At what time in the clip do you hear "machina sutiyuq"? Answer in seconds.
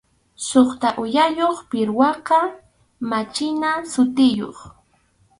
3.09-4.57